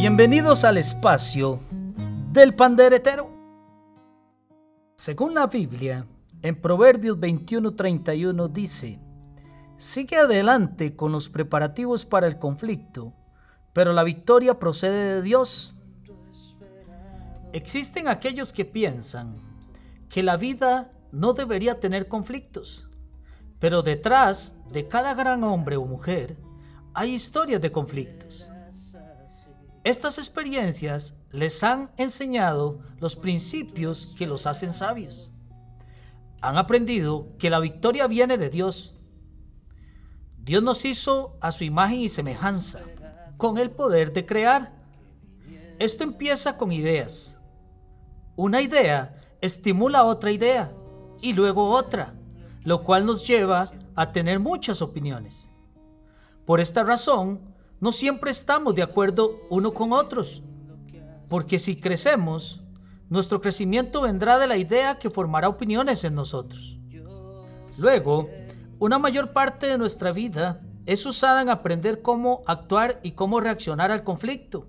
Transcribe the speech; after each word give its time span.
Bienvenidos 0.00 0.64
al 0.64 0.78
espacio 0.78 1.60
del 2.32 2.54
panderetero. 2.54 3.30
Según 4.96 5.34
la 5.34 5.46
Biblia, 5.46 6.06
en 6.40 6.58
Proverbios 6.58 7.18
21:31 7.18 8.48
dice, 8.48 8.98
Sigue 9.76 10.16
adelante 10.16 10.96
con 10.96 11.12
los 11.12 11.28
preparativos 11.28 12.06
para 12.06 12.26
el 12.26 12.38
conflicto, 12.38 13.12
pero 13.74 13.92
la 13.92 14.02
victoria 14.02 14.58
procede 14.58 15.16
de 15.16 15.22
Dios. 15.22 15.76
Existen 17.52 18.08
aquellos 18.08 18.54
que 18.54 18.64
piensan 18.64 19.36
que 20.08 20.22
la 20.22 20.38
vida 20.38 20.92
no 21.12 21.34
debería 21.34 21.78
tener 21.78 22.08
conflictos, 22.08 22.88
pero 23.58 23.82
detrás 23.82 24.56
de 24.72 24.88
cada 24.88 25.12
gran 25.12 25.44
hombre 25.44 25.76
o 25.76 25.84
mujer 25.84 26.38
hay 26.94 27.12
historias 27.12 27.60
de 27.60 27.70
conflictos. 27.70 28.50
Estas 29.82 30.18
experiencias 30.18 31.14
les 31.30 31.62
han 31.64 31.90
enseñado 31.96 32.80
los 32.98 33.16
principios 33.16 34.14
que 34.18 34.26
los 34.26 34.46
hacen 34.46 34.74
sabios. 34.74 35.30
Han 36.42 36.58
aprendido 36.58 37.28
que 37.38 37.48
la 37.48 37.60
victoria 37.60 38.06
viene 38.06 38.36
de 38.36 38.50
Dios. 38.50 38.94
Dios 40.36 40.62
nos 40.62 40.84
hizo 40.84 41.38
a 41.40 41.50
su 41.50 41.64
imagen 41.64 42.00
y 42.00 42.10
semejanza, 42.10 42.80
con 43.38 43.56
el 43.56 43.70
poder 43.70 44.12
de 44.12 44.26
crear. 44.26 44.74
Esto 45.78 46.04
empieza 46.04 46.58
con 46.58 46.72
ideas. 46.72 47.38
Una 48.36 48.60
idea 48.60 49.18
estimula 49.40 50.04
otra 50.04 50.30
idea 50.30 50.74
y 51.22 51.32
luego 51.32 51.70
otra, 51.70 52.14
lo 52.64 52.84
cual 52.84 53.06
nos 53.06 53.26
lleva 53.26 53.72
a 53.94 54.12
tener 54.12 54.40
muchas 54.40 54.82
opiniones. 54.82 55.48
Por 56.44 56.60
esta 56.60 56.82
razón, 56.82 57.49
no 57.80 57.92
siempre 57.92 58.30
estamos 58.30 58.74
de 58.74 58.82
acuerdo 58.82 59.40
uno 59.48 59.72
con 59.72 59.92
otros, 59.92 60.42
porque 61.28 61.58
si 61.58 61.76
crecemos, 61.76 62.62
nuestro 63.08 63.40
crecimiento 63.40 64.02
vendrá 64.02 64.38
de 64.38 64.46
la 64.46 64.58
idea 64.58 64.98
que 64.98 65.10
formará 65.10 65.48
opiniones 65.48 66.04
en 66.04 66.14
nosotros. 66.14 66.78
Luego, 67.78 68.28
una 68.78 68.98
mayor 68.98 69.32
parte 69.32 69.66
de 69.66 69.78
nuestra 69.78 70.12
vida 70.12 70.60
es 70.84 71.06
usada 71.06 71.40
en 71.40 71.48
aprender 71.48 72.02
cómo 72.02 72.42
actuar 72.46 73.00
y 73.02 73.12
cómo 73.12 73.40
reaccionar 73.40 73.90
al 73.90 74.04
conflicto 74.04 74.68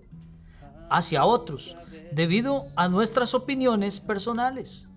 hacia 0.89 1.25
otros, 1.25 1.75
debido 2.11 2.63
a 2.75 2.87
nuestras 2.87 3.33
opiniones 3.33 3.99
personales. 3.99 4.87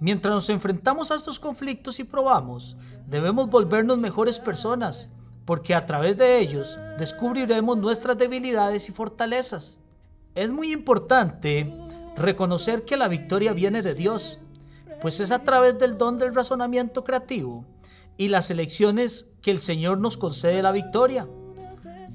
Mientras 0.00 0.32
nos 0.32 0.50
enfrentamos 0.50 1.10
a 1.10 1.16
estos 1.16 1.40
conflictos 1.40 1.98
y 1.98 2.04
probamos, 2.04 2.76
debemos 3.06 3.48
volvernos 3.48 3.98
mejores 3.98 4.38
personas 4.38 5.08
porque 5.48 5.74
a 5.74 5.86
través 5.86 6.14
de 6.18 6.40
ellos 6.40 6.78
descubriremos 6.98 7.78
nuestras 7.78 8.18
debilidades 8.18 8.86
y 8.90 8.92
fortalezas. 8.92 9.80
Es 10.34 10.50
muy 10.50 10.72
importante 10.72 11.72
reconocer 12.18 12.84
que 12.84 12.98
la 12.98 13.08
victoria 13.08 13.54
viene 13.54 13.80
de 13.80 13.94
Dios, 13.94 14.40
pues 15.00 15.20
es 15.20 15.30
a 15.30 15.44
través 15.44 15.78
del 15.78 15.96
don 15.96 16.18
del 16.18 16.34
razonamiento 16.34 17.02
creativo 17.02 17.64
y 18.18 18.28
las 18.28 18.50
elecciones 18.50 19.30
que 19.40 19.50
el 19.50 19.60
Señor 19.60 19.96
nos 19.96 20.18
concede 20.18 20.60
la 20.60 20.70
victoria. 20.70 21.26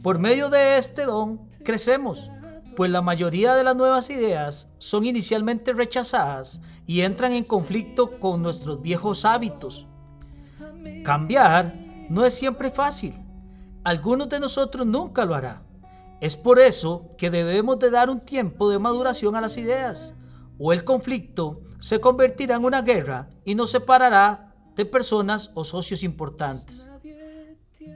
Por 0.04 0.20
medio 0.20 0.52
de 0.52 0.78
este 0.78 1.06
don 1.06 1.50
crecemos, 1.64 2.30
pues 2.76 2.92
la 2.92 3.02
mayoría 3.02 3.56
de 3.56 3.64
las 3.64 3.76
nuevas 3.76 4.11
ideas 4.11 4.70
son 4.78 5.08
inicialmente 5.08 5.73
rechazadas 5.73 6.61
y 6.86 7.02
entran 7.02 7.31
en 7.31 7.45
conflicto 7.45 8.20
con 8.20 8.43
nuestros 8.43 8.80
viejos 8.83 9.26
hábitos. 9.26 9.88
Cambiar 11.04 11.73
no 12.10 12.26
es 12.27 12.36
siempre 12.36 12.70
fácil, 12.70 13.23
algunos 13.83 14.30
de 14.30 14.39
nosotros 14.39 14.88
nunca 14.88 15.26
lo 15.26 15.36
hará. 15.36 15.64
Es 16.21 16.38
por 16.38 16.60
eso 16.60 17.10
que 17.17 17.30
debemos 17.30 17.80
de 17.80 17.89
dar 17.89 18.10
un 18.10 18.21
tiempo 18.21 18.70
de 18.70 18.80
maduración 18.80 19.36
a 19.36 19.42
las 19.42 19.58
ideas, 19.58 20.14
o 20.58 20.71
el 20.71 20.83
conflicto 20.83 21.61
se 21.80 21.99
convertirá 21.99 22.55
en 22.55 22.66
una 22.66 22.82
guerra 22.82 23.30
y 23.43 23.55
nos 23.55 23.72
separará 23.72 24.55
de 24.76 24.86
personas 24.86 25.52
o 25.54 25.64
socios 25.64 26.04
importantes. 26.04 26.89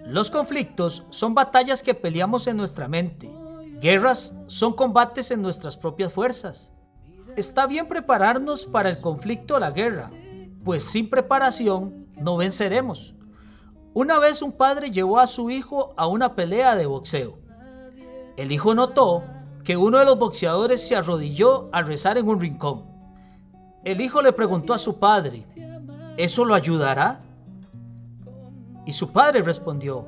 Los 0.06 0.30
conflictos 0.30 1.06
son 1.09 1.34
batallas 1.34 1.81
que 1.81 1.94
peleamos 1.94 2.47
en 2.47 2.58
nuestra 2.58 2.88
mente. 2.88 3.31
Guerras 3.80 4.36
son 4.47 4.74
combates 4.74 5.31
en 5.31 5.42
nuestras 5.42 5.78
propias 5.78 6.12
fuerzas. 6.12 6.72
Está 7.38 7.68
bien 7.68 7.88
prepararnos 7.88 8.66
para 8.66 8.90
el 8.90 9.00
conflicto 9.00 9.56
o 9.56 9.59
la 9.59 9.72
guerra, 9.72 10.12
pues 10.64 10.84
sin 10.84 11.09
preparación 11.09 12.08
no 12.18 12.36
venceremos. 12.36 13.14
Una 13.97 14.19
vez 14.19 14.44
un 14.44 14.52
padre 14.52 14.91
llevó 14.91 15.18
a 15.18 15.25
su 15.25 15.50
hijo 15.50 15.96
a 15.97 16.06
una 16.06 16.35
pelea 16.35 16.75
de 16.75 16.85
boxeo. 16.85 17.40
El 18.35 18.52
hijo 18.52 18.75
notó 18.75 19.24
que 19.63 19.75
uno 19.75 19.97
de 19.97 20.06
los 20.06 20.19
boxeadores 20.19 20.88
se 20.88 20.96
arrodilló 20.96 21.68
a 21.72 21.81
rezar 21.81 22.19
en 22.19 22.28
un 22.28 22.40
rincón. 22.40 22.85
El 23.84 24.00
hijo 24.00 24.22
le 24.22 24.34
preguntó 24.34 24.75
a 24.75 24.78
su 24.78 25.00
padre, 25.00 25.47
¿eso 26.16 26.46
lo 26.46 26.53
ayudará? 26.53 27.22
Y 28.85 28.94
su 28.94 29.12
padre 29.12 29.41
respondió, 29.41 30.06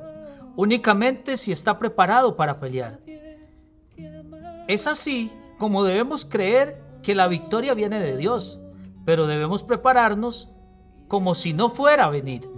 únicamente 0.54 1.36
si 1.36 1.50
está 1.50 1.76
preparado 1.76 2.36
para 2.36 2.60
pelear. 2.60 3.00
Es 4.68 4.86
así 4.86 5.32
como 5.58 5.82
debemos 5.82 6.24
creer 6.24 6.80
que 7.02 7.16
la 7.16 7.26
victoria 7.26 7.74
viene 7.74 7.98
de 7.98 8.16
Dios, 8.16 8.60
pero 9.04 9.26
debemos 9.26 9.64
prepararnos 9.64 10.48
como 11.08 11.34
si 11.34 11.52
no 11.52 11.70
fuera 11.70 12.04
a 12.04 12.10
venir. 12.10 12.48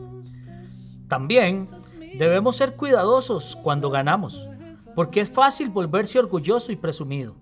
También 1.12 1.68
debemos 2.14 2.56
ser 2.56 2.74
cuidadosos 2.74 3.58
cuando 3.62 3.90
ganamos, 3.90 4.48
porque 4.94 5.20
es 5.20 5.30
fácil 5.30 5.68
volverse 5.68 6.18
orgulloso 6.18 6.72
y 6.72 6.76
presumido. 6.76 7.36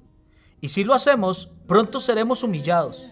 Y 0.60 0.66
si 0.70 0.82
lo 0.82 0.92
hacemos, 0.92 1.52
pronto 1.68 2.00
seremos 2.00 2.42
humillados. 2.42 3.06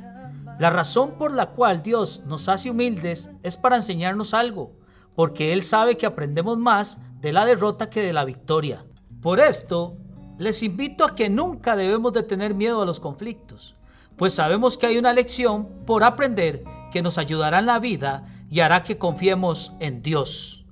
La 0.59 0.71
razón 0.71 1.13
por 1.17 1.33
la 1.33 1.51
cual 1.51 1.85
Dios 1.85 2.23
nos 2.27 2.49
hace 2.49 2.71
humildes 2.71 3.31
es 3.45 3.57
para 3.57 3.77
enseñarnos 3.77 4.35
algo, 4.35 4.73
porque 5.15 5.53
Él 5.53 5.63
sabe 5.63 5.97
que 5.97 6.07
aprendemos 6.07 6.59
más 6.59 6.99
de 7.21 7.33
la 7.33 7.45
derrota 7.45 7.89
que 7.89 8.03
de 8.03 8.13
la 8.13 8.25
victoria. 8.25 8.85
Por 9.23 9.39
esto, 9.39 9.97
les 10.39 10.65
invito 10.65 11.05
a 11.05 11.15
que 11.15 11.31
nunca 11.31 11.77
debemos 11.77 12.13
de 12.15 12.25
tener 12.25 12.53
miedo 12.53 12.83
a 12.83 12.85
los 12.85 12.99
conflictos, 12.99 13.77
pues 14.17 14.35
sabemos 14.35 14.77
que 14.77 14.87
hay 14.87 14.99
una 14.99 15.13
lección 15.13 15.85
por 15.87 16.03
aprender 16.03 16.65
que 16.91 17.01
nos 17.01 17.17
ayudará 17.17 17.61
en 17.61 17.67
la 17.67 17.79
vida 17.79 18.27
y 18.50 18.60
hará 18.60 18.82
que 18.82 18.98
confiemos 18.98 19.72
en 19.81 20.03
Dios. 20.03 20.66